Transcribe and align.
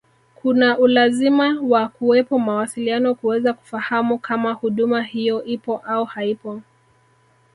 kuna 0.35 0.77
ulazima 0.77 1.61
wa 1.69 1.87
kuwepo 1.87 2.39
mawasiliano 2.39 3.15
kuweza 3.15 3.53
kufahamu 3.53 4.17
kama 4.19 4.53
huduma 4.53 5.01
hiyo 5.03 5.43
ipo 5.43 5.77
au 5.77 6.05
haipo 6.05 6.61